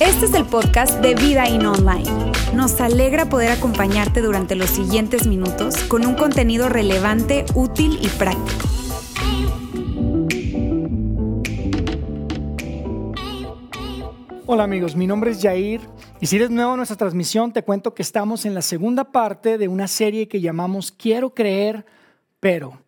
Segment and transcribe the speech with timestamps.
[0.00, 2.08] Este es el podcast de Vida In Online.
[2.54, 8.68] Nos alegra poder acompañarte durante los siguientes minutos con un contenido relevante, útil y práctico.
[14.46, 15.80] Hola amigos, mi nombre es Jair
[16.20, 19.56] y si eres nuevo en nuestra transmisión te cuento que estamos en la segunda parte
[19.56, 21.86] de una serie que llamamos Quiero creer,
[22.38, 22.78] pero...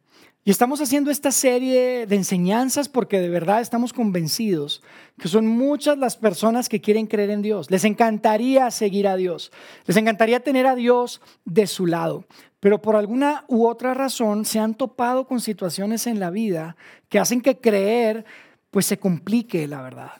[0.47, 4.83] Y estamos haciendo esta serie de enseñanzas porque de verdad estamos convencidos
[5.19, 7.71] que son muchas las personas que quieren creer en Dios.
[7.71, 9.53] Les encantaría seguir a Dios.
[9.87, 12.27] Les encantaría tener a Dios de su lado.
[12.61, 16.77] Pero por alguna u otra razón se han topado con situaciones en la vida
[17.09, 18.27] que hacen que creer
[18.71, 20.13] pues se complique, la verdad.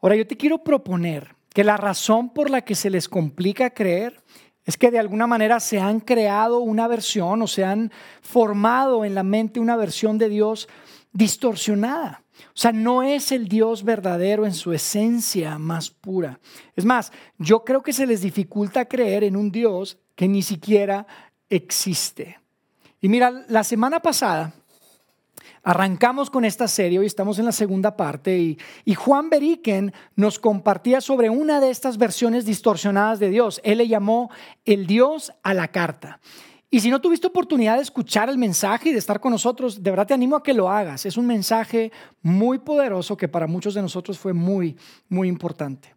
[0.00, 4.22] Ahora yo te quiero proponer que la razón por la que se les complica creer
[4.64, 7.92] es que de alguna manera se han creado una versión o se han
[8.22, 10.68] formado en la mente una versión de Dios
[11.12, 12.22] distorsionada.
[12.48, 16.40] O sea, no es el Dios verdadero en su esencia más pura.
[16.74, 21.06] Es más, yo creo que se les dificulta creer en un Dios que ni siquiera
[21.48, 22.40] existe.
[23.00, 24.54] Y mira, la semana pasada
[25.66, 31.00] Arrancamos con esta serie, hoy estamos en la segunda parte y, Juan Beriken nos compartía
[31.00, 33.62] sobre una de estas versiones distorsionadas de Dios.
[33.64, 34.30] Él le llamó
[34.66, 36.20] el Dios a la carta.
[36.70, 39.90] Y si no tuviste oportunidad de escuchar el mensaje y de estar con nosotros, de
[39.90, 41.06] verdad te animo a que lo hagas.
[41.06, 41.90] Es un mensaje
[42.20, 44.76] muy poderoso que para muchos de nosotros fue muy,
[45.08, 45.94] muy importante.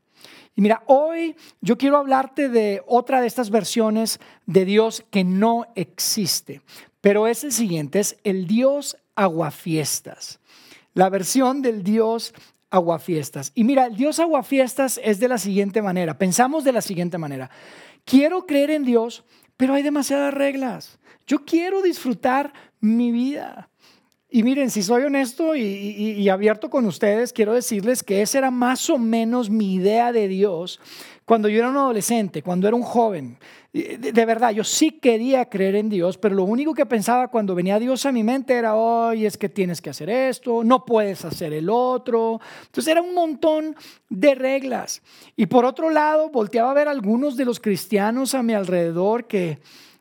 [0.56, 5.66] Y mira, hoy yo quiero hablarte de otra de estas versiones de Dios que no
[5.76, 6.62] existe,
[7.02, 10.40] pero es el siguiente, es el Dios aguafiestas.
[10.94, 12.34] La versión del Dios
[12.70, 13.52] aguafiestas.
[13.56, 16.18] Y mira, el Dios aguafiestas es de la siguiente manera.
[16.18, 17.50] Pensamos de la siguiente manera.
[18.06, 19.26] Quiero creer en Dios,
[19.58, 21.00] pero hay demasiadas reglas.
[21.26, 23.70] Yo quiero disfrutar mi vida.
[24.30, 28.90] Y miren, si soy honesto y, abierto con ustedes, quiero decirles que esa era más
[28.90, 30.82] o menos mi idea de Dios
[31.24, 33.38] cuando yo era un adolescente, cuando era un joven.
[33.72, 37.80] De, verdad, yo sí quería creer en Dios, pero lo único que pensaba cuando venía
[37.80, 41.54] Dios a mi mente era, hoy es que tienes que hacer esto, no puedes hacer
[41.54, 42.40] el otro.
[42.66, 43.76] Entonces era un montón
[44.10, 45.02] de reglas.
[45.36, 49.28] Y por otro lado, volteaba a ver a algunos de los cristianos a mi alrededor
[49.28, 49.60] que,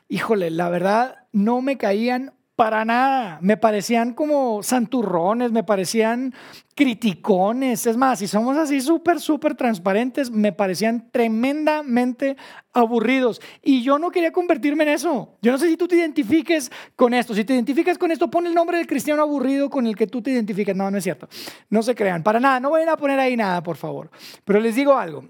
[0.09, 3.39] híjole, la verdad, no me caían para nada.
[3.43, 6.34] Me parecían como santurrones, me parecían
[6.75, 7.87] criticones.
[7.87, 12.37] Es más, si somos así súper, súper transparentes, me parecían tremendamente
[12.72, 13.43] aburridos.
[13.62, 15.37] Y yo no quería convertirme en eso.
[15.43, 17.34] Yo no sé si tú te identifiques con esto.
[17.34, 20.22] Si te identificas con esto, pon el nombre del cristiano aburrido con el que tú
[20.22, 20.75] te identificas.
[20.75, 21.28] No, no es cierto.
[21.69, 22.22] No se crean.
[22.22, 22.59] Para nada.
[22.59, 24.11] No vayan a poner ahí nada, por favor.
[24.45, 25.25] Pero les digo algo.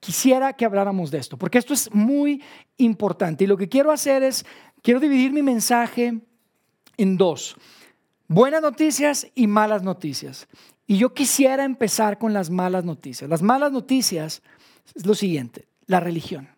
[0.00, 2.42] Quisiera que habláramos de esto, porque esto es muy
[2.76, 3.44] importante.
[3.44, 4.44] Y lo que quiero hacer es,
[4.82, 6.20] quiero dividir mi mensaje
[7.02, 7.56] en dos.
[8.28, 10.48] Buenas noticias y malas noticias.
[10.86, 13.28] Y yo quisiera empezar con las malas noticias.
[13.28, 14.42] Las malas noticias
[14.94, 16.48] es lo siguiente, la religión.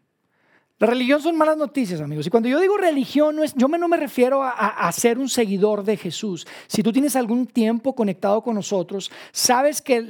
[0.80, 2.26] La religión son malas noticias, amigos.
[2.26, 6.48] Y cuando yo digo religión, yo no me refiero a, ser un seguidor de Jesús.
[6.66, 10.02] Si tú tienes algún tiempo conectado con nosotros, sabes que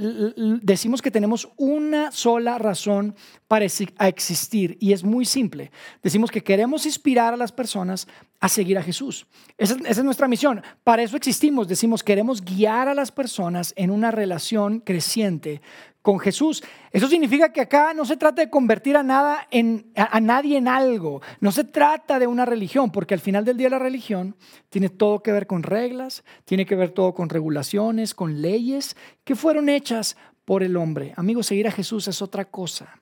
[0.62, 3.14] decimos que tenemos una sola razón
[3.46, 5.70] para existir y es muy simple.
[6.02, 8.08] Decimos que queremos inspirar a las personas
[8.40, 9.26] a seguir a Jesús.
[9.58, 10.62] Esa, esa, es nuestra misión.
[10.82, 11.68] Para eso existimos.
[11.68, 15.60] Decimos, queremos guiar a las personas en una relación creciente
[16.04, 16.62] con Jesús.
[16.90, 20.68] Eso significa que acá no se trata de convertir a, nada en, a, nadie en
[20.68, 21.22] algo.
[21.40, 24.36] No se trata de una religión, porque al final del día la religión
[24.68, 29.34] tiene todo que ver con reglas, tiene que ver todo con regulaciones, con leyes que
[29.34, 31.14] fueron hechas por el hombre.
[31.16, 33.00] Amigos, seguir a Jesús es otra cosa.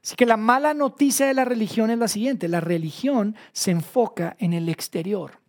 [0.00, 2.46] Así que la mala noticia de la religión es la siguiente.
[2.46, 5.43] La religión se enfoca en el exterior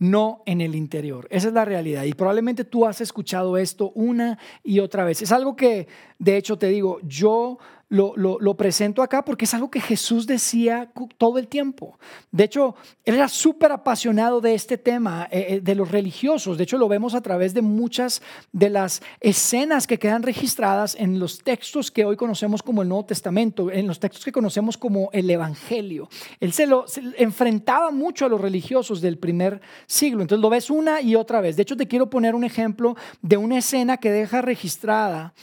[0.00, 1.28] no en el interior.
[1.30, 2.04] Esa es la realidad.
[2.04, 5.22] Y probablemente tú has escuchado esto una y otra vez.
[5.22, 5.86] Es algo que,
[6.18, 7.58] de hecho, te digo, yo
[7.90, 11.98] lo, presento acá porque es algo que Jesús decía todo el tiempo.
[12.30, 16.56] De hecho, él era súper apasionado de este tema, eh, eh, de los religiosos.
[16.56, 18.22] De hecho, lo vemos a través de muchas
[18.52, 23.06] de las escenas que quedan registradas en los textos que hoy conocemos como el Nuevo
[23.06, 26.08] Testamento, en los textos que conocemos como el Evangelio.
[26.38, 26.84] Él se lo
[27.18, 30.22] enfrentaba mucho a los religiosos del primer siglo.
[30.22, 31.56] Entonces lo ves una y otra vez.
[31.56, 35.34] De hecho, te quiero poner un ejemplo de una escena que deja registrada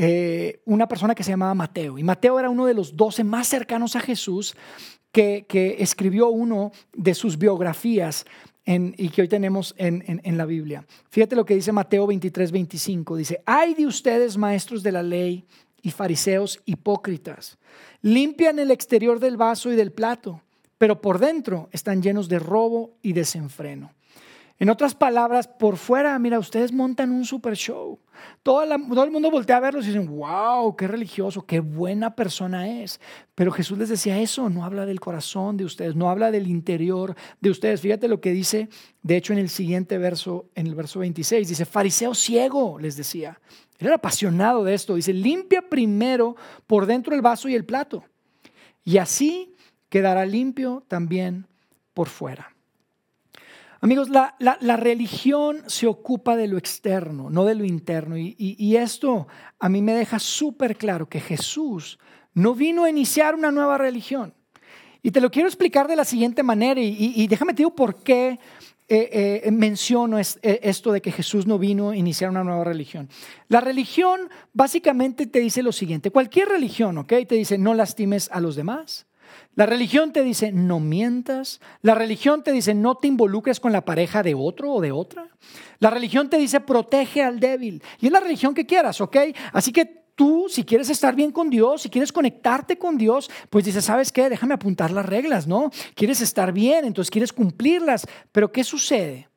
[0.00, 1.98] eh, una persona que se llamaba Mateo.
[1.98, 4.54] Y Mateo era uno de los doce más cercanos a Jesús
[5.10, 5.44] que,
[5.80, 8.24] escribió uno de sus biografías
[8.64, 10.86] y que hoy tenemos en, en, la Biblia.
[11.08, 13.16] Fíjate lo que dice Mateo 23, 25.
[13.16, 15.44] Dice, ay de ustedes maestros de la ley
[15.82, 17.58] y fariseos hipócritas.
[18.00, 20.42] Limpian el exterior del vaso y del plato,
[20.76, 23.90] pero por dentro están llenos de robo y desenfreno.
[24.60, 28.00] En otras palabras, por fuera, mira, ustedes montan un super show.
[28.42, 33.00] Todo, el mundo voltea a verlos y dicen, wow, qué religioso, qué buena persona es.
[33.36, 37.14] Pero Jesús les decía eso, no habla del corazón de ustedes, no habla del interior
[37.40, 37.80] de ustedes.
[37.80, 38.68] Fíjate lo que dice,
[39.02, 43.40] de hecho, en el siguiente verso, en el verso 26, dice, fariseo ciego, les decía.
[43.78, 44.96] Él era apasionado de esto.
[44.96, 46.34] Dice, limpia primero
[46.66, 48.02] por dentro el vaso y el plato.
[48.82, 49.54] Y así
[49.88, 51.46] quedará limpio también
[51.94, 52.57] por fuera.
[53.80, 58.16] Amigos, la, religión se ocupa de lo externo, no de lo interno.
[58.18, 59.28] Y, esto
[59.58, 61.98] a mí me deja súper claro que Jesús
[62.34, 64.34] no vino a iniciar una nueva religión.
[65.00, 66.80] Y te lo quiero explicar de la siguiente manera.
[66.80, 68.40] Y, déjame te por qué
[68.88, 73.08] eh, eh, menciono eh, esto de que Jesús no vino a iniciar una nueva religión.
[73.46, 76.10] La religión básicamente te dice lo siguiente.
[76.10, 77.12] Cualquier religión, ¿ok?
[77.28, 79.07] Te dice no lastimes a los demás
[79.54, 81.60] la religión te dice no mientas.
[81.82, 85.28] La religión te dice no te involucres con la pareja de otro o de otra.
[85.78, 87.82] La religión te dice protege al débil.
[88.00, 89.16] Y es la religión que quieras, ¿ok?
[89.52, 89.84] Así que
[90.14, 94.12] tú, si quieres estar bien con Dios, si quieres conectarte con Dios, pues dices, ¿sabes
[94.12, 94.28] qué?
[94.28, 95.70] Déjame apuntar las reglas, ¿no?
[95.94, 98.06] Quieres estar bien, entonces quieres cumplirlas.
[98.32, 99.28] Pero ¿qué sucede?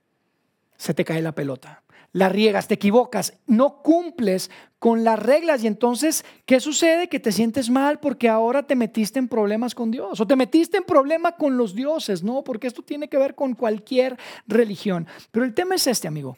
[0.77, 1.81] Se te cae la pelota
[2.13, 4.49] la riegas, te equivocas, no cumples
[4.79, 7.07] con las reglas y entonces, ¿qué sucede?
[7.07, 10.77] Que te sientes mal porque ahora te metiste en problemas con Dios o te metiste
[10.77, 12.43] en problema con los dioses, ¿no?
[12.43, 14.17] Porque esto tiene que ver con cualquier
[14.47, 15.07] religión.
[15.31, 16.37] Pero el tema es este, amigo.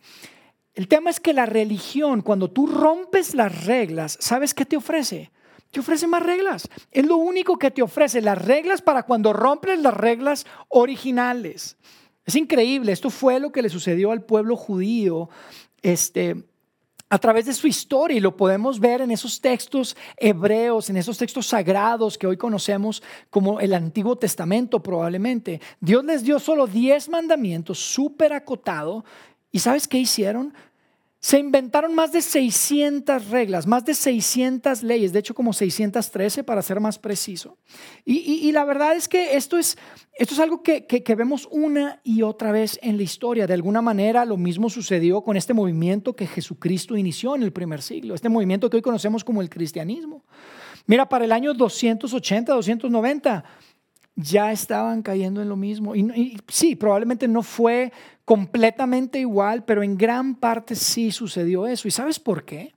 [0.74, 5.32] El tema es que la religión, cuando tú rompes las reglas, ¿sabes qué te ofrece?
[5.72, 6.70] Te ofrece más reglas.
[6.92, 11.78] Es lo único que te ofrece, las reglas para cuando rompes las reglas originales.
[12.26, 15.30] Es increíble, esto fue lo que le sucedió al pueblo judío
[15.82, 16.44] este,
[17.10, 21.18] a través de su historia y lo podemos ver en esos textos hebreos, en esos
[21.18, 25.62] textos sagrados que hoy conocemos como el Antiguo Testamento probablemente.
[25.80, 29.06] Dios les dio solo 10 mandamientos, súper acotado.
[29.52, 30.54] ¿Y sabes qué hicieron?
[31.24, 36.62] Se inventaron más de 600 reglas, más de 600 leyes, de hecho como 613 para
[36.62, 37.58] ser más preciso.
[38.04, 39.78] Y, la verdad es que esto es,
[40.16, 43.48] esto es algo que, que, vemos una y otra vez en la historia.
[43.48, 47.82] De alguna manera lo mismo sucedió con este movimiento que Jesucristo inició en el primer
[47.82, 50.26] siglo, este movimiento que hoy conocemos como el cristianismo.
[50.88, 53.46] Mira, para el año 280, 290
[54.16, 55.96] ya estaban cayendo en lo mismo.
[55.96, 57.92] Y, sí, probablemente no fue
[58.26, 61.88] completamente igual, pero en gran parte sí sucedió eso.
[61.88, 62.74] ¿Y sabes por qué?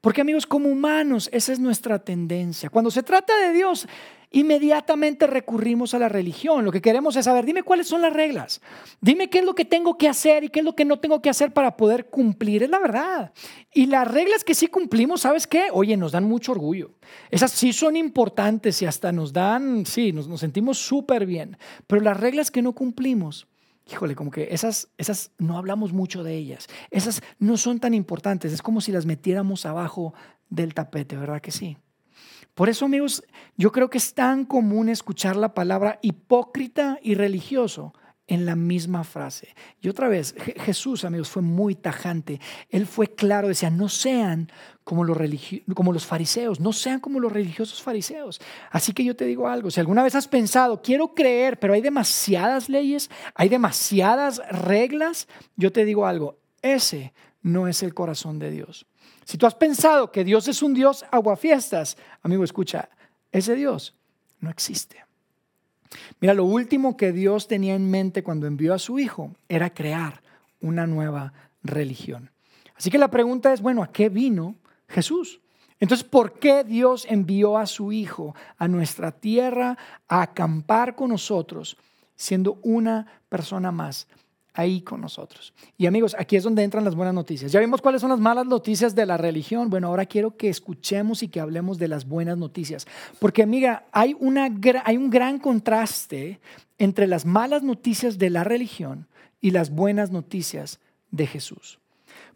[0.00, 2.70] Porque amigos, como humanos, esa es nuestra tendencia.
[2.70, 3.86] Cuando se trata de Dios,
[4.30, 6.64] inmediatamente recurrimos a la religión.
[6.64, 8.60] Lo que queremos es saber, dime cuáles son las reglas.
[9.00, 11.20] Dime qué es lo que tengo que hacer y qué es lo que no tengo
[11.20, 12.62] que hacer para poder cumplir.
[12.62, 13.32] Es la verdad.
[13.74, 15.68] Y las reglas que sí cumplimos, ¿sabes qué?
[15.72, 16.92] Oye, nos dan mucho orgullo.
[17.30, 21.58] Esas sí son importantes y hasta nos dan, sí, nos, sentimos súper bien.
[21.86, 23.48] Pero las reglas que no cumplimos,
[23.90, 26.66] híjole, como que esas, esas no hablamos mucho de ellas.
[26.90, 28.52] Esas no son tan importantes.
[28.52, 30.14] Es como si las metiéramos abajo
[30.48, 31.76] del tapete, ¿verdad que sí?
[32.54, 33.22] Por eso, amigos,
[33.56, 37.94] yo creo que es tan común escuchar la palabra hipócrita y religioso
[38.30, 39.48] en la misma frase.
[39.80, 42.40] Y otra vez, Jesús, amigos, fue muy tajante.
[42.68, 44.50] Él fue claro, decía, no sean
[44.84, 45.18] como los,
[45.74, 48.40] como los fariseos, no sean como los religiosos fariseos.
[48.70, 51.80] Así que yo te digo algo, si alguna vez has pensado, quiero creer, pero hay
[51.80, 55.26] demasiadas leyes, hay demasiadas reglas,
[55.56, 57.12] yo te digo algo, ese
[57.42, 58.86] no es el corazón de Dios.
[59.24, 62.90] Si tú has pensado que Dios es un Dios aguafiestas, amigo, escucha,
[63.32, 63.96] ese Dios
[64.38, 65.09] no existe.
[66.20, 70.22] Mira, lo último que Dios tenía en mente cuando envió a su Hijo era crear
[70.60, 71.32] una nueva
[71.62, 72.30] religión.
[72.76, 74.54] Así que la pregunta es, bueno, ¿a qué vino
[74.88, 75.40] Jesús?
[75.80, 79.78] Entonces, ¿por qué Dios envió a su Hijo a nuestra tierra
[80.08, 81.76] a acampar con nosotros,
[82.16, 84.06] siendo una persona más?
[84.54, 85.52] Ahí con nosotros.
[85.76, 87.52] Y amigos, aquí es donde entran las buenas noticias.
[87.52, 89.70] Ya vimos cuáles son las malas noticias de la religión.
[89.70, 92.86] Bueno, ahora quiero que escuchemos y que hablemos de las buenas noticias.
[93.18, 94.48] Porque, amiga, hay, una,
[94.84, 96.40] hay un gran contraste
[96.78, 99.06] entre las malas noticias de la religión
[99.40, 100.80] y las buenas noticias
[101.10, 101.78] de Jesús.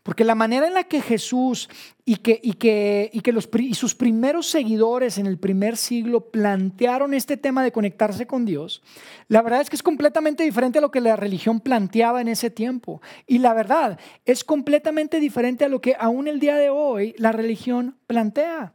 [0.04, 1.70] Porque la manera en la que Jesús
[2.04, 6.30] y que, y que, y que los, y sus primeros seguidores en el primer siglo
[6.30, 8.82] plantearon este tema de conectarse con Dios,
[9.28, 12.50] la verdad es que es completamente diferente a lo que la religión planteaba en ese
[12.50, 13.00] tiempo.
[13.26, 17.32] Y la verdad es completamente diferente a lo que aún el día de hoy la
[17.32, 18.75] religión plantea.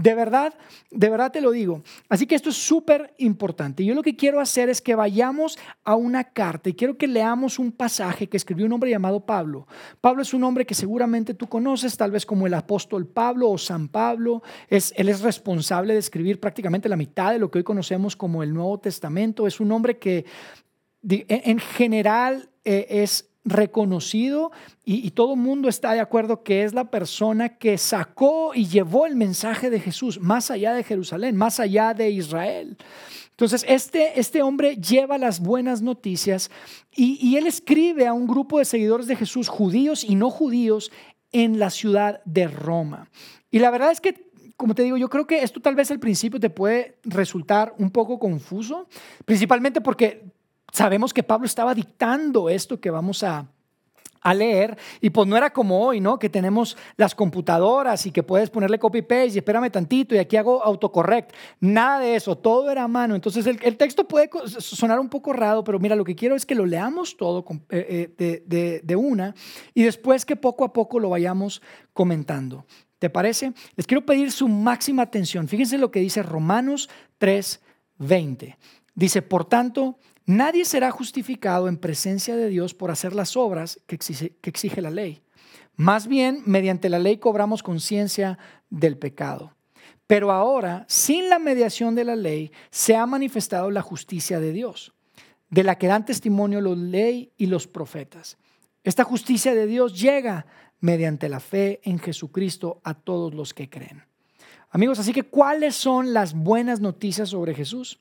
[0.00, 0.54] De verdad,
[0.90, 1.82] de verdad te lo digo.
[2.08, 3.84] Así que esto es súper importante.
[3.84, 7.58] Yo lo que quiero hacer es que vayamos a una carta y quiero que leamos
[7.58, 9.66] un pasaje que escribió un hombre llamado Pablo.
[10.00, 13.58] Pablo es un hombre que seguramente tú conoces, tal vez como el apóstol Pablo o
[13.58, 14.42] San Pablo.
[14.68, 18.42] Es, él es responsable de escribir prácticamente la mitad de lo que hoy conocemos como
[18.42, 19.46] el Nuevo Testamento.
[19.46, 20.24] Es un hombre que
[21.02, 24.50] en general eh, es reconocido
[24.84, 29.06] y, todo el mundo está de acuerdo que es la persona que sacó y llevó
[29.06, 32.76] el mensaje de Jesús más allá de Jerusalén, más allá de Israel.
[33.30, 36.50] Entonces, este, este hombre lleva las buenas noticias
[36.92, 40.90] y él escribe a un grupo de seguidores de Jesús, judíos y no judíos,
[41.32, 43.08] en la ciudad de Roma.
[43.50, 44.30] Y la verdad es que
[44.60, 47.90] como te digo, yo creo que esto tal vez al principio te puede resultar un
[47.90, 48.86] poco confuso,
[49.24, 50.22] principalmente porque
[50.72, 53.46] sabemos que Pablo estaba dictando esto que vamos a,
[54.20, 56.18] a leer y pues no era como hoy, ¿no?
[56.18, 60.36] Que tenemos las computadoras y que puedes ponerle copy paste y espérame tantito y aquí
[60.36, 61.32] hago autocorrect.
[61.60, 63.14] Nada de eso, todo era a mano.
[63.14, 66.44] Entonces el, el texto puede sonar un poco raro, pero mira, lo que quiero es
[66.44, 69.34] que lo leamos todo eh, eh, de, de, de una
[69.74, 71.62] y después que poco a poco lo vayamos
[71.92, 72.66] comentando.
[72.98, 73.54] ¿Te parece?
[73.76, 75.48] Les quiero pedir su máxima atención.
[75.48, 78.56] Fíjense lo que dice Romanos 3:20.
[78.94, 79.98] Dice, por tanto,
[80.30, 85.22] nadie será justificado en presencia de Dios por hacer las obras que exige, la ley.
[85.76, 89.54] Más bien, mediante la ley cobramos conciencia del pecado.
[90.06, 94.92] Pero ahora, sin la mediación de la ley, se ha manifestado la justicia de Dios,
[95.48, 98.36] de la que dan testimonio los ley y los profetas.
[98.82, 100.46] Esta justicia de Dios llega
[100.80, 104.04] mediante la fe en Jesucristo a todos los que creen.
[104.70, 108.00] Amigos, así que ¿cuáles son las buenas noticias sobre Jesús?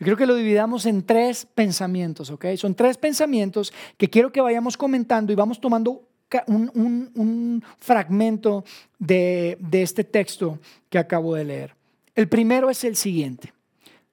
[0.00, 2.46] Yo creo que lo dividamos en tres pensamientos, ¿ok?
[2.56, 6.08] Son tres pensamientos que quiero que vayamos comentando y vamos tomando
[6.46, 8.64] un, fragmento
[8.98, 11.76] de, este texto que acabo de leer.
[12.14, 13.52] El primero es el siguiente.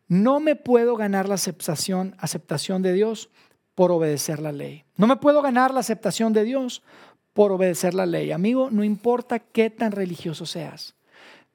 [0.09, 3.29] No me puedo ganar la aceptación de Dios
[3.73, 4.83] por obedecer la ley.
[4.97, 6.83] No me puedo ganar la aceptación de Dios
[7.31, 8.33] por obedecer la ley.
[8.33, 10.95] Amigo, no importa qué tan religioso seas,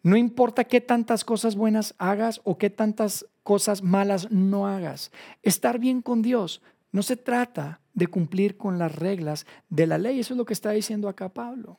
[0.03, 5.11] no importa qué tantas cosas buenas hagas o qué tantas cosas malas no hagas.
[5.43, 10.21] Estar bien con Dios no se trata de cumplir con las reglas de la ley.
[10.21, 11.79] Eso es lo que está diciendo acá Pablo.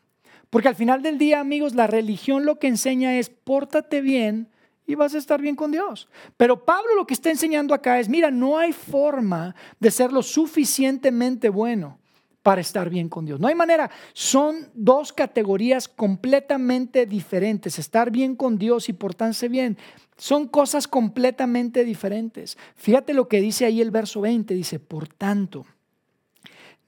[0.50, 4.50] Porque al final del día, amigos, la religión lo que enseña es pórtate bien
[4.86, 6.10] y vas a estar bien con Dios.
[6.38, 10.22] Pero Pablo lo que está enseñando acá es, mira, no hay forma de ser lo
[10.22, 12.00] suficientemente bueno
[12.44, 13.40] para estar bien con Dios.
[13.40, 13.90] No hay manera.
[14.12, 17.80] Son dos categorías completamente diferentes.
[17.80, 19.78] Estar bien con Dios y portarse bien
[20.18, 22.58] son cosas completamente diferentes.
[22.76, 24.54] Fíjate lo que dice ahí el verso 20.
[24.54, 25.66] Dice, por tanto,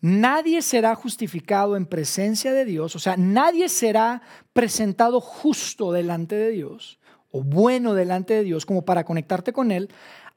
[0.02, 2.96] nadie será justificado en presencia de Dios.
[2.96, 4.22] O sea, nadie será
[4.54, 7.00] presentado justo delante de Dios
[7.32, 9.90] o bueno delante de Dios como para conectarte con Él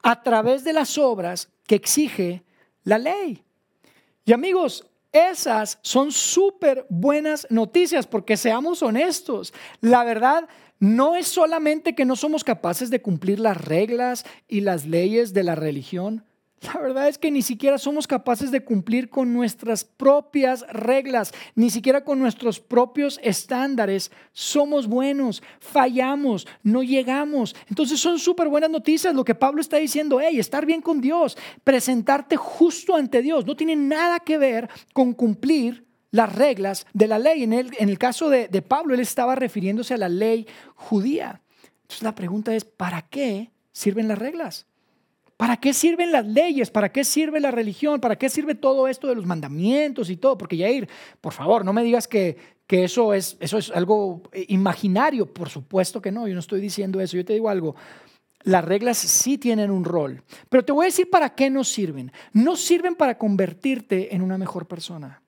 [0.03, 2.45] a través de las obras que exige
[2.85, 3.45] la ley.
[4.25, 9.55] Y amigos, esas son súper buenas noticias porque seamos honestos.
[9.81, 10.49] La verdad
[10.79, 15.43] no es solamente que no somos capaces de cumplir las reglas y las leyes de
[15.43, 16.25] la religión.
[16.61, 21.71] La verdad es que ni siquiera somos capaces de cumplir con nuestras propias reglas, ni
[21.71, 24.11] siquiera con nuestros propios estándares.
[24.33, 27.55] Somos buenos, fallamos, no llegamos.
[27.69, 30.21] Entonces son súper buenas noticias lo que Pablo está diciendo.
[30.21, 35.13] Hey, estar bien con Dios, presentarte justo ante Dios, no tiene nada que ver con
[35.13, 37.45] cumplir las reglas de la ley.
[37.45, 41.41] En el, en el caso de, de Pablo, él estaba refiriéndose a la ley judía.
[41.83, 44.67] Entonces la pregunta es, ¿para qué sirven las reglas?
[45.39, 46.69] ¿Para qué sirven las leyes?
[46.69, 48.01] ¿Para qué sirve la religión?
[48.01, 50.37] ¿Para qué sirve todo esto de los mandamientos y todo?
[50.37, 50.89] Porque Yair,
[51.21, 55.33] por favor, no me digas que, que eso, es, eso es algo imaginario.
[55.33, 57.17] Por supuesto que no, yo no estoy diciendo eso.
[57.17, 57.77] Yo te digo algo.
[58.43, 62.11] Las reglas sí tienen un rol, pero te voy a decir para qué no sirven.
[62.33, 65.23] No sirven para convertirte en una mejor persona.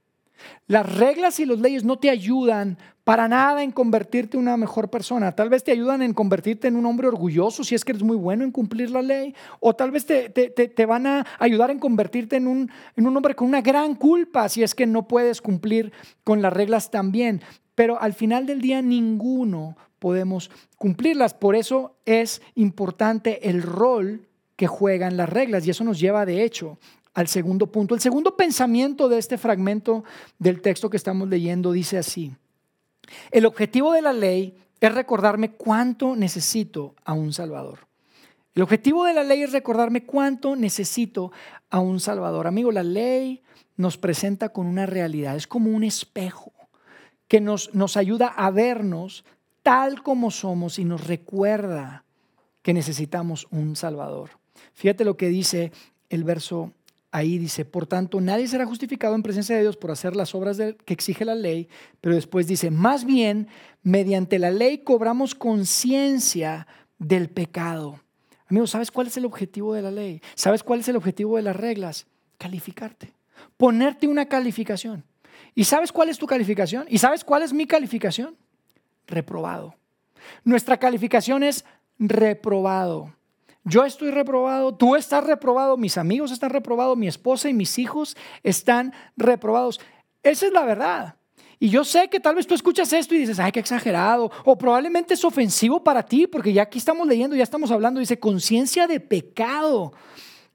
[0.67, 4.89] Las reglas y las leyes no te ayudan para nada en convertirte en una mejor
[4.89, 5.35] persona.
[5.35, 8.17] Tal vez te ayudan en convertirte en un hombre orgulloso si es que eres muy
[8.17, 9.35] bueno en cumplir la ley.
[9.59, 13.35] O tal vez te, te, van a ayudar en convertirte en un, en un hombre
[13.35, 15.93] con una gran culpa si es que no puedes cumplir
[16.23, 17.43] con las reglas también.
[17.75, 21.35] Pero al final del día ninguno podemos cumplirlas.
[21.35, 25.67] Por eso es importante el rol que juegan las reglas.
[25.67, 26.79] Y eso nos lleva, de hecho,
[27.15, 27.95] al segundo punto.
[27.95, 30.05] El segundo pensamiento de este fragmento
[30.39, 32.33] del texto que estamos leyendo dice así.
[33.31, 37.87] El objetivo de la ley es recordarme cuánto necesito a un Salvador.
[38.55, 41.33] El objetivo de la ley es recordarme cuánto necesito
[41.69, 42.47] a un Salvador.
[42.47, 43.43] Amigo, la ley
[43.77, 46.53] nos presenta con una realidad, es como un espejo
[47.29, 49.25] que nos, nos ayuda a vernos
[49.63, 52.05] tal como somos y nos recuerda
[52.63, 54.31] que necesitamos un Salvador.
[54.75, 55.73] Fíjate lo que dice
[56.09, 56.73] el verso
[57.13, 60.59] ahí dice, por tanto, nadie será justificado en presencia de Dios por hacer las obras
[60.59, 61.69] que exige la ley,
[62.01, 63.49] pero después dice, más bien,
[63.83, 66.67] mediante la ley cobramos conciencia
[66.99, 68.01] del pecado.
[68.47, 70.21] Amigo, ¿sabes cuál es el objetivo de la ley?
[70.35, 72.07] ¿Sabes cuál es el objetivo de las reglas?
[72.39, 73.13] Calificarte.
[73.57, 75.05] ponerte una calificación.
[75.55, 76.87] ¿Y sabes cuál es tu calificación?
[76.89, 78.37] ¿Y sabes cuál es mi calificación?
[79.07, 79.75] Reprobado.
[80.45, 81.65] Nuestra calificación es
[81.99, 83.15] reprobado.
[83.71, 88.17] Yo estoy reprobado, tú estás reprobado, mis amigos están reprobados, mi esposa y mis hijos
[88.43, 89.79] están reprobados.
[90.25, 91.15] Esa es la verdad.
[91.61, 94.29] Y yo sé que tal vez tú escuchas esto y dices, ay, qué exagerado.
[94.45, 98.19] O probablemente es ofensivo para ti, porque ya aquí estamos leyendo, ya estamos hablando, dice
[98.19, 99.93] conciencia de pecado.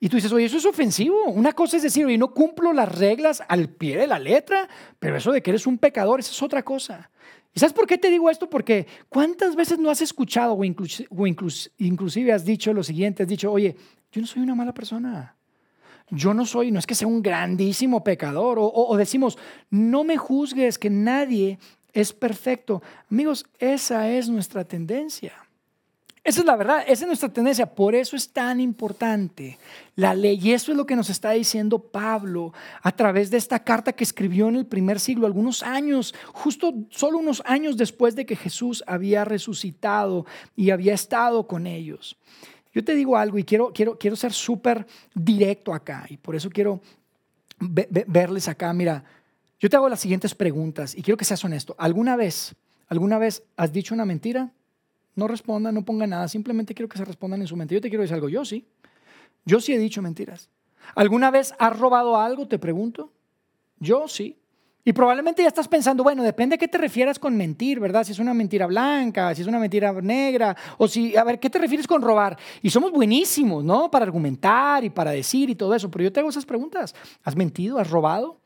[0.02, 1.24] Y tú dices, oye, eso es ofensivo.
[1.28, 4.68] Una cosa es decir, oye, no cumplo las reglas al pie de la letra,
[5.00, 7.10] pero eso de que eres un pecador, eso es otra cosa.
[7.56, 8.50] ¿Y sabes por qué te digo esto?
[8.50, 13.24] Porque ¿cuántas veces no has escuchado o, inclusive has dicho lo siguiente?
[13.24, 13.78] Has dicho, oye,
[14.12, 15.38] yo no soy una mala persona.
[16.10, 18.58] Yo no soy, no es que sea un grandísimo pecador.
[18.60, 19.38] o decimos,
[19.70, 21.58] no me juzgues, que nadie
[21.94, 22.84] es perfecto.
[23.10, 25.45] Amigos, esa es nuestra tendencia.
[26.26, 27.68] Esa es la verdad, esa es nuestra tendencia.
[27.68, 29.60] Por eso es tan importante
[29.96, 30.40] la ley.
[30.42, 32.52] Y eso es lo que nos está diciendo Pablo
[32.82, 37.20] a través de esta carta que escribió en el primer siglo, algunos años, justo solo
[37.20, 42.18] unos años después de que Jesús había resucitado y había estado con ellos.
[42.74, 46.50] Yo te digo algo y quiero, quiero, quiero ser súper directo acá y por eso
[46.50, 46.82] quiero
[47.60, 48.74] verles acá.
[48.74, 49.04] Mira,
[49.60, 51.76] yo te hago las siguientes preguntas y quiero que seas honesto.
[51.78, 52.56] ¿Alguna vez,
[52.88, 54.52] alguna vez has dicho una mentira?
[55.16, 57.74] No respondan, no pongan nada, simplemente quiero que se respondan en su mente.
[57.74, 58.66] Yo te quiero decir algo, yo sí.
[59.46, 60.50] Yo sí he dicho mentiras.
[60.94, 62.48] ¿Alguna vez has robado algo?
[62.48, 63.12] Te pregunto.
[63.80, 64.38] Yo sí.
[64.88, 68.04] Y probablemente ya estás pensando, bueno, depende a qué te refieras con mentir, ¿verdad?
[68.04, 71.50] Si es una mentira blanca, si es una mentira negra, o si, a ver, ¿qué
[71.50, 72.38] te refieres con robar?
[72.62, 73.90] Y somos buenísimos, ¿no?
[73.90, 76.94] Para argumentar y para decir y todo eso, pero yo te hago esas preguntas.
[77.24, 77.80] ¿Has mentido?
[77.80, 78.40] ¿Has robado?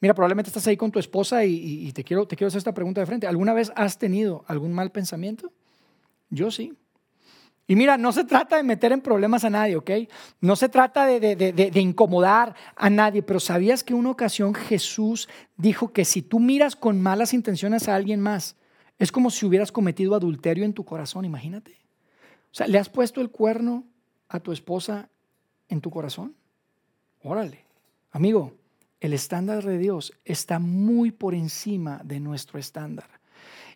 [0.00, 2.72] Mira, probablemente estás ahí con tu esposa y, y te, quiero, te quiero hacer esta
[2.72, 3.26] pregunta de frente.
[3.26, 5.52] ¿Alguna vez has tenido algún mal pensamiento?
[6.32, 6.72] Yo sí.
[7.66, 9.90] Y mira, no se trata de meter en problemas a nadie, ¿ok?
[10.40, 16.04] No se trata de, incomodar a nadie, pero ¿sabías que una ocasión Jesús dijo que
[16.04, 18.56] si tú miras con malas intenciones a alguien más,
[18.98, 21.72] es como si hubieras cometido adulterio en tu corazón, imagínate.
[22.50, 23.84] O sea, ¿le has puesto el cuerno
[24.28, 25.08] a tu esposa
[25.68, 26.34] en tu corazón?
[27.22, 27.64] Órale.
[28.10, 28.52] Amigo,
[29.00, 33.21] el estándar de Dios está muy por encima de nuestro estándar.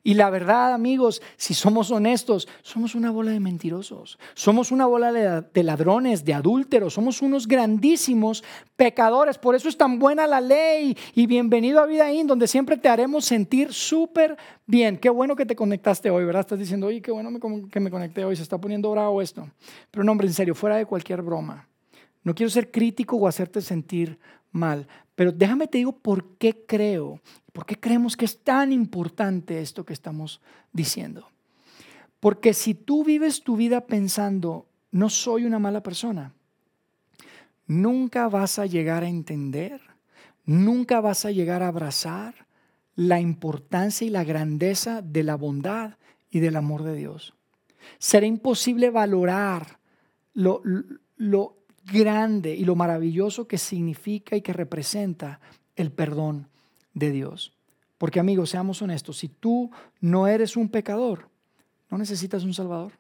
[0.02, 5.11] Y la verdad, amigos, si somos honestos, somos una bola de mentirosos, somos una bola
[5.12, 8.44] de ladrones, de adúlteros, somos unos grandísimos
[8.76, 9.37] pecadores.
[9.37, 12.88] Por eso es tan buena la ley y bienvenido a Vida In, donde siempre te
[12.88, 14.96] haremos sentir súper bien.
[14.96, 16.42] Qué bueno que te conectaste hoy, ¿verdad?
[16.42, 17.31] Estás diciendo, oye, qué bueno
[17.68, 19.48] que me conecté hoy, se está poniendo bravo esto.
[19.90, 21.66] Pero no, hombre, en serio, fuera de cualquier broma.
[22.22, 24.20] No quiero ser crítico o hacerte sentir
[24.52, 27.20] mal, pero déjame te digo por qué creo
[27.57, 30.42] ¿Por qué creemos que es tan importante esto que estamos
[30.74, 31.31] diciendo?
[32.20, 36.35] Porque si tú vives tu vida pensando, no soy una mala persona,
[37.66, 39.81] nunca vas a llegar a entender,
[40.44, 42.46] nunca vas a llegar a abrazar
[42.94, 45.94] la importancia y la grandeza de la bondad
[46.31, 47.33] y del amor de Dios.
[47.98, 49.79] Será imposible valorar
[50.35, 50.61] lo,
[51.16, 51.57] lo
[51.90, 55.40] grande y lo maravilloso que significa y que representa
[55.77, 56.49] el perdón
[56.94, 57.53] de Dios.
[57.99, 59.70] Porque amigos, seamos honestos, si tú
[60.01, 61.29] no eres un pecador,
[61.88, 62.92] no necesitas un Salvador.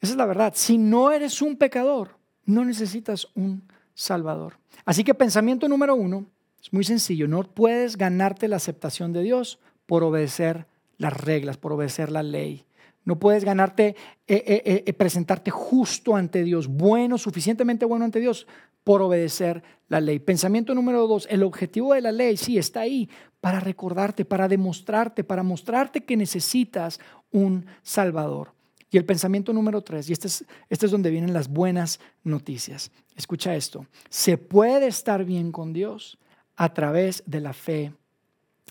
[0.00, 0.52] Esa es la verdad.
[0.56, 3.62] Si no eres un pecador, no necesitas un
[3.94, 4.54] Salvador.
[4.84, 6.26] Así que pensamiento número uno,
[6.60, 11.72] es muy sencillo, no puedes ganarte la aceptación de Dios por obedecer las reglas, por
[11.72, 12.64] obedecer la ley.
[13.04, 13.96] No puedes ganarte,
[14.28, 18.46] eh, eh, eh, presentarte justo ante Dios, bueno, suficientemente bueno ante Dios
[18.84, 20.18] por obedecer la ley.
[20.18, 23.08] Pensamiento número dos, el objetivo de la ley sí está ahí
[23.40, 27.00] para recordarte, para demostrarte, para mostrarte que necesitas
[27.32, 28.54] un Salvador.
[28.90, 32.90] Y el pensamiento número tres, y este es, este es donde vienen las buenas noticias.
[33.16, 36.18] Escucha esto, se puede estar bien con Dios
[36.56, 37.92] a través de la fe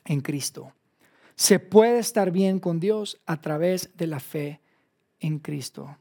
[0.05, 0.71] en Cristo.
[1.41, 4.61] Se puede estar bien con Dios a través de la fe
[5.19, 5.97] en Cristo.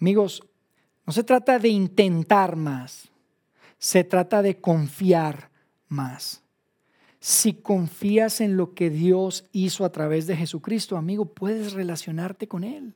[0.00, 0.42] Amigos,
[1.04, 3.10] no se trata de intentar más,
[3.78, 5.50] se trata de confiar
[5.88, 6.40] más.
[7.20, 12.64] Si confías en lo que Dios hizo a través de Jesucristo, amigo, puedes relacionarte con
[12.64, 12.94] Él.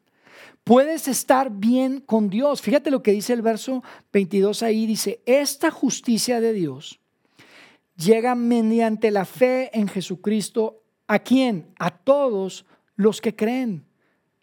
[0.65, 2.63] Puedes estar bien con Dios.
[2.63, 4.87] Fíjate lo que dice el verso 22 ahí.
[4.87, 6.99] Dice, esta justicia de Dios
[7.95, 10.82] llega mediante la fe en Jesucristo
[11.13, 11.67] ¿A quién?
[11.79, 12.65] A todos
[12.97, 13.85] los que creen.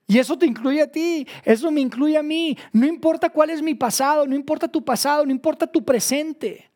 [0.05, 2.55] Y eso te incluye a ti, eso me incluye a mí.
[2.71, 6.69] No importa cuál es mi pasado, no importa tu pasado, no importa tu presente.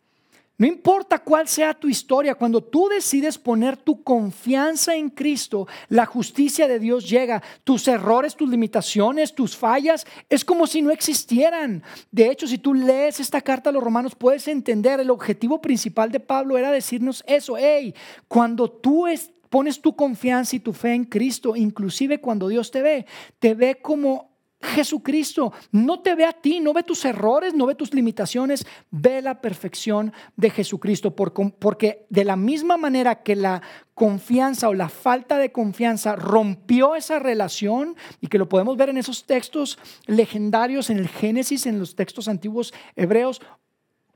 [0.58, 6.06] No importa cuál sea tu historia, cuando tú decides poner tu confianza en Cristo, la
[6.06, 7.43] justicia de Dios llega.
[7.63, 11.84] Tus errores, tus limitaciones, tus fallas, es como si no existieran.
[12.12, 16.12] De hecho, si tú lees esta carta a los romanos, puedes entender el objetivo principal
[16.12, 17.58] de Pablo era decirnos eso.
[17.58, 17.93] Hey,
[18.27, 19.08] cuando tú
[19.53, 23.05] pones tu confianza y tu fe en Cristo, inclusive cuando Dios te ve,
[23.37, 25.53] te ve como Jesucristo.
[25.71, 29.41] No te ve a ti, no ve tus errores, no ve tus limitaciones, ve la
[29.41, 31.15] perfección de Jesucristo.
[31.15, 33.61] Porque de la misma manera que la
[33.93, 38.97] confianza o la falta de confianza rompió esa relación y que lo podemos ver en
[38.97, 43.39] esos textos legendarios, en el Génesis, en los textos antiguos hebreos,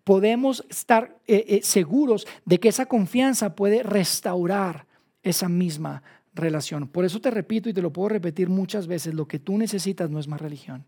[0.03, 4.86] podemos estar eh, eh, seguros de que esa confianza puede restaurar
[5.27, 6.87] esa misma relación.
[6.87, 10.09] Por eso te repito y te lo puedo repetir muchas veces, lo que tú necesitas
[10.09, 10.85] no es más religión.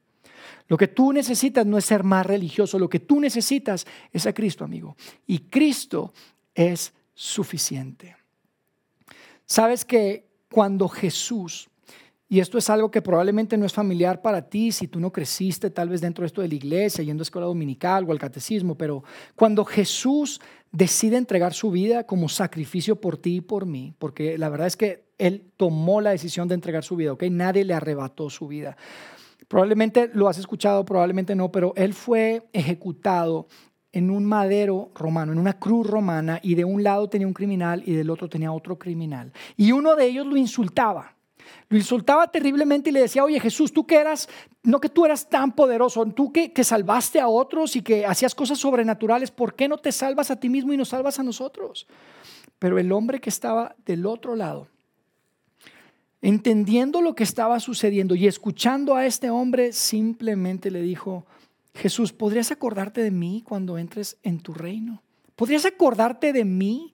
[0.67, 4.33] Lo que tú necesitas no es ser más religioso, lo que tú necesitas es a
[4.33, 4.95] Cristo, amigo.
[5.27, 6.13] Y Cristo
[6.53, 8.15] es suficiente.
[9.45, 11.69] Sabes que cuando Jesús,
[12.31, 15.71] y esto es algo que probablemente no es familiar para ti si tú no creciste
[15.71, 18.75] tal vez dentro de esto de la iglesia, yendo a escuela dominical o al catecismo,
[18.75, 19.03] pero
[19.35, 20.39] cuando Jesús
[20.71, 24.77] decide entregar su vida como sacrificio por ti y por mí, porque la verdad es
[24.77, 27.23] que Él tomó la decisión de entregar su vida, ¿ok?
[27.31, 28.77] Nadie le arrebató su vida.
[29.47, 33.47] Probablemente lo has escuchado, probablemente no, pero Él fue ejecutado
[33.91, 37.81] en un madero romano, en una cruz romana, y de un lado tenía un criminal
[37.87, 39.33] y del otro tenía otro criminal.
[39.57, 41.15] Y uno de ellos lo insultaba.
[41.69, 44.27] Lo insultaba terriblemente y le decía, oye Jesús, tú que eras,
[44.63, 48.33] no que tú eras tan poderoso, tú que, que salvaste a otros y que hacías
[48.33, 51.87] cosas sobrenaturales, ¿por qué no te salvas a ti mismo y nos salvas a nosotros?
[52.57, 54.67] Pero el hombre que estaba del otro lado,
[56.21, 61.25] entendiendo lo que estaba sucediendo y escuchando a este hombre, simplemente le dijo,
[61.73, 65.01] Jesús, ¿podrías acordarte de mí cuando entres en tu reino?
[65.35, 66.93] ¿Podrías acordarte de mí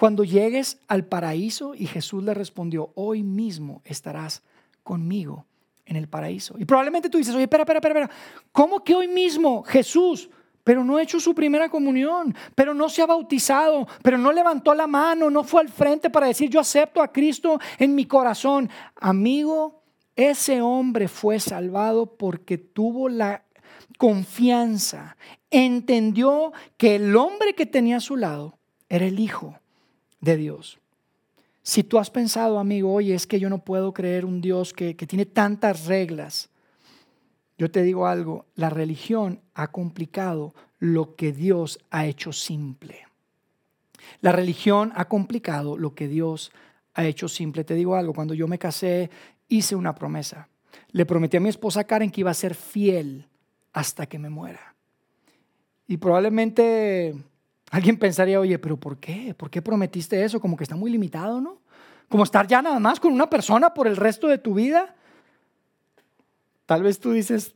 [0.00, 4.42] cuando llegues al paraíso, y Jesús le respondió, hoy mismo estarás
[4.82, 5.44] conmigo
[5.84, 6.54] en el paraíso.
[6.58, 8.10] Y probablemente tú dices, oye, espera, espera, espera,
[8.50, 10.30] ¿cómo que hoy mismo Jesús?
[10.64, 14.74] Pero no ha hecho su primera comunión, pero no se ha bautizado, pero no levantó
[14.74, 18.70] la mano, no fue al frente para decir, yo acepto a Cristo en mi corazón.
[18.96, 19.82] Amigo,
[20.16, 23.44] ese hombre fue salvado porque tuvo la
[23.98, 25.18] confianza,
[25.50, 28.56] entendió que el hombre que tenía a su lado
[28.88, 29.60] era el Hijo
[30.20, 30.78] de Dios.
[31.62, 34.96] Si tú has pensado, amigo, oye, es que yo no puedo creer un Dios que,
[34.96, 36.48] que tiene tantas reglas,
[37.58, 43.06] yo te digo algo, la religión ha complicado lo que Dios ha hecho simple.
[44.20, 46.52] La religión ha complicado lo que Dios
[46.94, 47.64] ha hecho simple.
[47.64, 49.10] Te digo algo, cuando yo me casé
[49.48, 50.48] hice una promesa.
[50.92, 53.28] Le prometí a mi esposa Karen que iba a ser fiel
[53.72, 54.74] hasta que me muera.
[55.86, 57.14] Y probablemente
[57.70, 59.34] Alguien pensaría, oye, pero ¿por qué?
[59.34, 60.40] ¿Por qué prometiste eso?
[60.40, 61.58] Como que está muy limitado, ¿no?
[62.08, 64.96] Como estar ya nada más con una persona por el resto de tu vida.
[66.66, 67.54] Tal vez tú dices,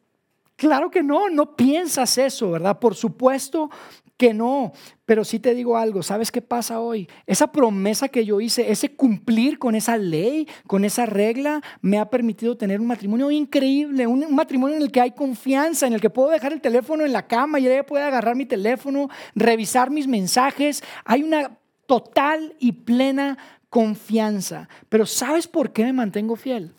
[0.56, 2.78] claro que no, no piensas eso, ¿verdad?
[2.78, 3.70] Por supuesto
[4.16, 4.72] que no.
[5.06, 7.08] Pero sí te digo algo, ¿sabes qué pasa hoy?
[7.26, 12.08] Esa promesa que yo hice, ese cumplir con esa ley, con esa regla, me ha
[12.08, 16.10] permitido tener un matrimonio increíble, un, matrimonio en el que hay confianza, en el que
[16.10, 20.06] puedo dejar el teléfono en la cama y ella puede agarrar mi teléfono, revisar mis
[20.06, 20.82] mensajes.
[21.04, 23.36] Hay una total y plena
[23.68, 24.68] confianza.
[24.88, 26.72] Pero ¿sabes por qué me mantengo fiel?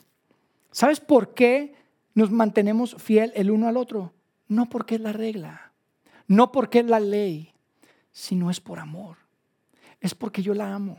[0.71, 1.74] ¿Sabes por qué
[2.15, 4.13] nos mantenemos fiel el uno al otro?
[4.47, 5.65] No porque es la regla
[6.28, 7.54] no porque es la ley,
[8.12, 9.17] sino es por amor.
[9.99, 10.97] Es porque yo la amo.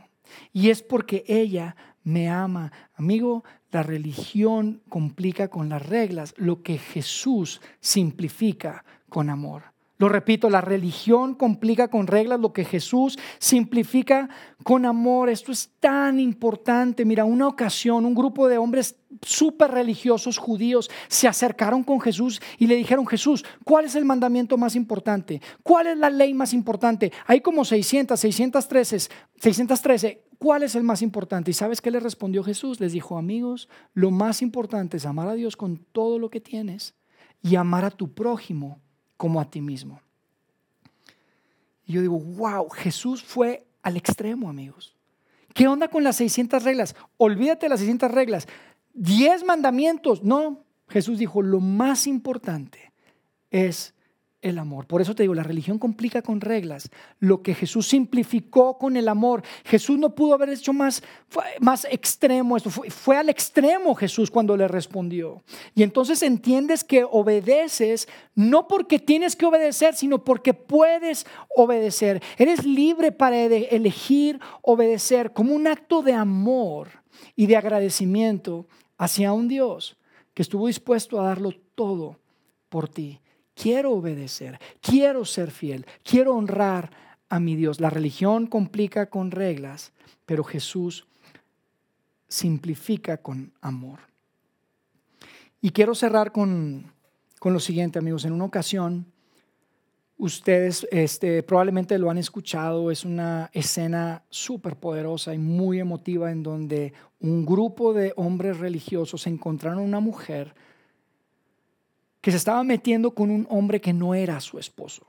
[0.51, 2.71] Y es porque ella me ama.
[2.95, 9.63] Amigo, la religión complica con las reglas lo que Jesús simplifica con amor.
[9.99, 14.29] Lo repito, la religión complica con reglas lo que Jesús simplifica
[14.63, 15.29] con amor.
[15.29, 17.03] Esto es tan importante.
[17.03, 22.67] Mira, una ocasión un grupo de hombres súper religiosos judíos se acercaron con Jesús y
[22.67, 25.41] le dijeron, Jesús, ¿cuál es el mandamiento más importante?
[25.63, 27.11] ¿Cuál es la ley más importante?
[27.25, 28.99] Hay como 600, 613,
[29.39, 30.23] 613.
[30.37, 31.49] ¿Cuál es el más importante?
[31.49, 32.79] ¿Y sabes qué le respondió Jesús?
[32.79, 36.93] Les dijo, amigos, lo más importante es amar a Dios con todo lo que tienes
[37.41, 38.79] y amar a tu prójimo
[39.17, 40.01] como a ti mismo.
[41.85, 44.95] Y yo digo, wow, Jesús fue al extremo, amigos.
[45.53, 46.95] ¿Qué onda con las 600 reglas?
[47.17, 48.47] Olvídate de las 600 reglas.
[48.93, 50.23] 10 mandamientos.
[50.23, 52.91] No, Jesús dijo, lo más importante
[53.49, 53.93] es
[54.41, 54.85] el amor.
[54.85, 59.07] Por eso te digo, la religión complica con reglas lo que Jesús simplificó con el
[59.07, 59.43] amor.
[59.65, 61.01] Jesús no pudo haber hecho más,
[61.59, 62.69] más extremo esto.
[62.69, 65.43] Fue, fue al extremo Jesús cuando le respondió.
[65.73, 72.21] Y entonces entiendes que obedeces no porque tienes que obedecer, sino porque puedes obedecer.
[72.37, 76.89] Eres libre para elegir obedecer como un acto de amor
[77.35, 79.97] y de agradecimiento hacia un Dios
[80.35, 82.19] que estuvo dispuesto a darlo todo
[82.69, 83.19] por ti
[83.59, 86.91] quiero obedecer, quiero ser fiel, quiero honrar
[87.29, 87.79] a mi Dios.
[87.79, 89.91] La religión complica con reglas,
[90.25, 91.07] pero Jesús
[92.27, 93.99] simplifica con amor.
[95.61, 96.93] Y quiero cerrar con,
[97.43, 98.25] lo siguiente, amigos.
[98.25, 99.05] En una ocasión,
[100.17, 106.43] ustedes este, probablemente lo han escuchado, es una escena súper poderosa y muy emotiva en
[106.43, 110.53] donde un grupo de hombres religiosos encontraron una mujer
[112.27, 115.07] que se estaba metiendo con un hombre que no era su esposo,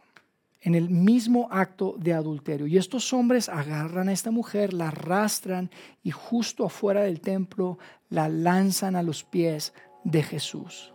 [0.60, 2.68] en el mismo acto de adulterio.
[2.68, 5.68] Y estos hombres agarran a esta mujer, la arrastran
[6.04, 7.76] y justo afuera del templo
[8.08, 10.94] la lanzan a los pies de Jesús.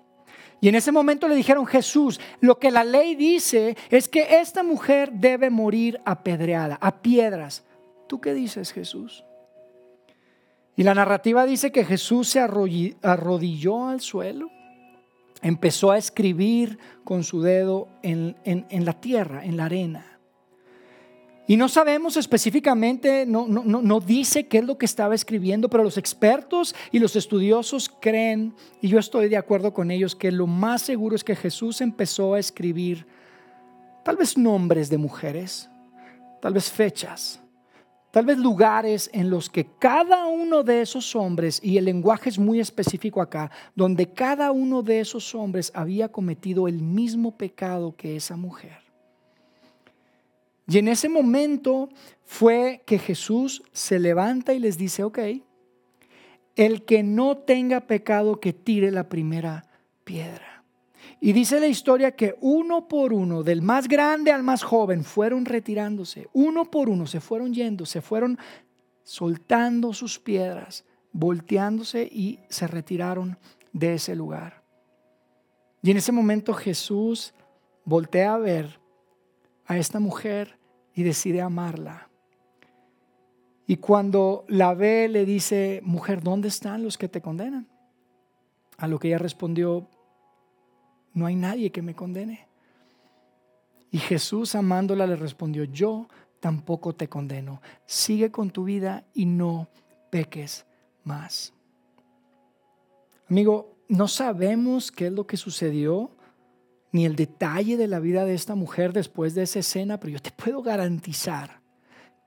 [0.61, 4.63] Y en ese momento le dijeron, Jesús, lo que la ley dice es que esta
[4.63, 7.65] mujer debe morir apedreada, a piedras.
[8.07, 9.25] ¿Tú qué dices, Jesús?
[10.77, 14.62] Y la narrativa dice que Jesús se arrodilló al suelo
[15.43, 18.35] empezó a escribir con su dedo en,
[18.71, 20.19] la tierra, en la arena.
[21.45, 25.83] Y no sabemos específicamente, no, no, no, dice qué es lo que estaba escribiendo, pero
[25.83, 30.47] los expertos y los estudiosos creen, y yo estoy de acuerdo con ellos, que lo
[30.47, 33.05] más seguro es que Jesús empezó a escribir
[34.05, 35.69] tal vez nombres de mujeres,
[36.41, 37.42] tal vez fechas,
[38.13, 42.37] Tal vez lugares en los que cada uno de esos hombres, y el lenguaje es
[42.37, 48.15] muy específico acá, donde cada uno de esos hombres había cometido el mismo pecado que
[48.15, 48.77] esa mujer.
[50.67, 51.89] Y en ese momento
[52.23, 55.17] fue que Jesús se levanta y les dice, ok,
[56.55, 59.65] el que no tenga pecado que tire la primera
[60.03, 60.52] piedra.
[61.25, 65.45] Y dice la historia que uno por uno, del más grande al más joven, fueron
[65.45, 66.27] retirándose.
[66.33, 68.37] Uno por uno se fueron yendo, se fueron
[69.03, 70.83] soltando sus piedras,
[71.13, 73.37] volteándose y se retiraron
[73.71, 74.63] de ese lugar.
[75.81, 77.33] Y en ese momento Jesús
[77.85, 78.81] voltea a ver
[79.65, 80.59] a esta mujer
[80.93, 82.09] y decide amarla.
[83.65, 87.69] Y cuando la ve le dice, mujer, ¿dónde están los que te condenan?
[88.75, 89.87] A lo que ella respondió,
[91.13, 92.47] no hay nadie que me condene.
[93.91, 96.07] Y Jesús amándola le respondió, yo
[96.39, 97.61] tampoco te condeno.
[97.85, 99.69] Sigue con tu vida y no
[100.09, 100.65] peques
[101.03, 101.53] más.
[103.29, 106.11] Amigo, no sabemos qué es lo que sucedió,
[106.91, 110.21] ni el detalle de la vida de esta mujer después de esa escena, pero yo
[110.21, 111.61] te puedo garantizar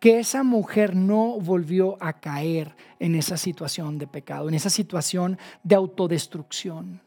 [0.01, 5.39] que esa mujer no volvió a caer en esa situación de pecado, en esa situación
[5.63, 7.01] de autodestrucción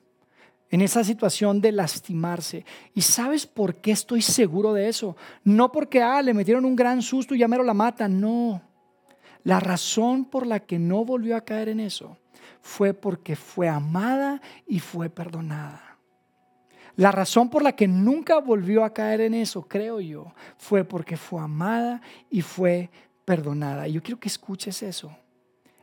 [0.70, 2.66] en esa situación de lastimarse.
[2.94, 5.16] ¿Y sabes por qué estoy seguro de eso?
[5.44, 8.62] No porque, ah, le metieron un gran susto y ya mero la mata, no.
[9.44, 12.18] La razón por la que no volvió a caer en eso
[12.62, 15.98] fue porque fue amada y fue perdonada.
[16.96, 21.16] La razón por la que nunca volvió a caer en eso, creo yo, fue porque
[21.16, 22.90] fue amada y fue
[23.24, 23.88] perdonada.
[23.88, 25.16] Y yo quiero que escuches eso.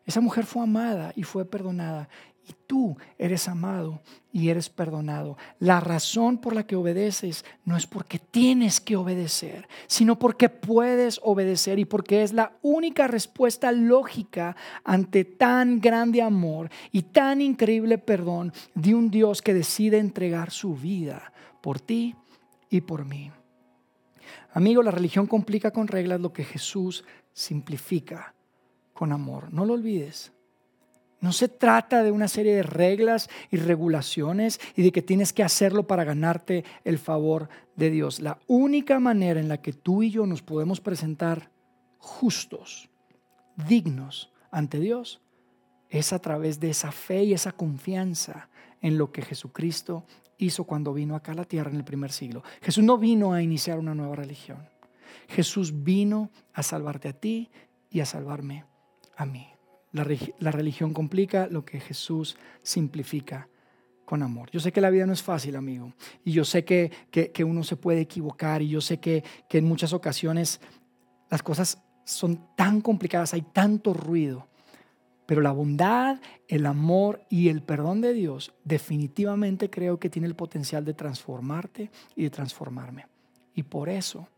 [0.06, 2.08] Esa mujer fue amada y fue perdonada
[2.48, 4.00] y tú eres amado
[4.32, 5.36] y eres perdonado.
[5.58, 11.20] La razón por la que obedeces no es porque tienes que obedecer, sino porque puedes
[11.24, 17.98] obedecer y porque es la única respuesta lógica ante tan grande amor y tan increíble
[17.98, 22.14] perdón de un Dios que decide entregar su vida por ti
[22.70, 23.32] y por mí.
[24.52, 28.35] Amigo, la religión complica con reglas lo que Jesús simplifica
[28.96, 29.52] con amor.
[29.52, 30.32] No lo olvides.
[31.20, 35.42] No se trata de una serie de reglas y regulaciones y de que tienes que
[35.42, 38.20] hacerlo para ganarte el favor de Dios.
[38.20, 41.50] La única manera en la que tú y yo nos podemos presentar
[41.98, 42.90] justos,
[43.68, 45.22] dignos ante Dios,
[45.88, 48.50] es a través de esa fe y esa confianza
[48.82, 50.04] en lo que Jesucristo
[50.38, 52.42] hizo cuando vino acá a la tierra en el primer siglo.
[52.60, 54.68] Jesús no vino a iniciar una nueva religión.
[55.28, 57.50] Jesús vino a salvarte a ti
[57.90, 58.64] y a salvarme
[59.16, 59.48] a mí.
[59.92, 63.48] La, religión complica lo que Jesús simplifica
[64.04, 64.50] con amor.
[64.50, 67.64] Yo sé que la vida no es fácil, amigo, y yo sé que, que, uno
[67.64, 70.60] se puede equivocar, y yo sé que, que en muchas ocasiones
[71.30, 74.46] las cosas son tan complicadas, hay tanto ruido,
[75.24, 80.36] Pero la bondad, el amor y el perdón de Dios definitivamente creo que tiene el
[80.36, 83.06] potencial de transformarte y de transformarme.
[83.52, 84.28] Y por eso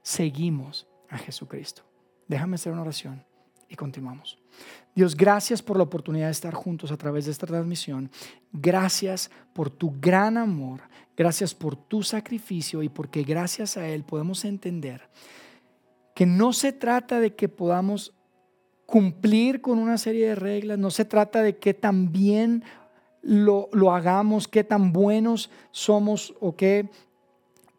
[0.00, 1.82] seguimos a Jesucristo.
[2.26, 3.22] Déjame hacer una oración
[3.70, 4.36] y continuamos.
[4.94, 8.10] Dios, gracias por la oportunidad de estar juntos a través de esta transmisión.
[8.52, 10.82] Gracias por tu gran amor.
[11.16, 15.08] Gracias por tu sacrificio y porque gracias a Él podemos entender
[16.14, 18.12] que no se trata de que podamos
[18.84, 22.64] cumplir con una serie de reglas, no se trata de que tan bien
[23.22, 26.90] lo, lo hagamos, qué tan buenos somos o qué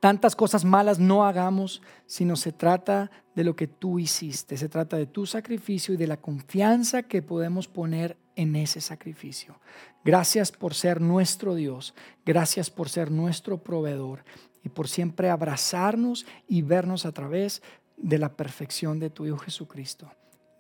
[0.02, 4.98] tantas cosas malas no hagamos, sino se trata de lo que tú hiciste, se trata
[4.98, 9.60] de tu sacrificio y de la confianza que podemos poner en ese sacrificio.
[10.04, 11.94] Gracias por ser nuestro Dios,
[12.26, 14.26] gracias por ser nuestro proveedor
[14.64, 17.62] y por siempre abrazarnos y vernos a través
[17.96, 20.12] de la perfección de tu Hijo Jesucristo.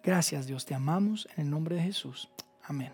[0.04, 2.30] Gracias Dios, te amamos en el nombre de Jesús.
[2.64, 2.94] Amén.